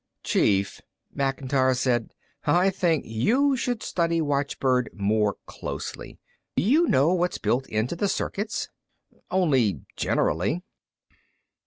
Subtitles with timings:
[0.23, 0.81] "Chief,"
[1.13, 2.09] Macintyre said,
[2.45, 6.17] "I think you should study watchbird more closely.
[6.55, 8.69] Do you know what's built into the circuits?"
[9.29, 10.63] "Only generally."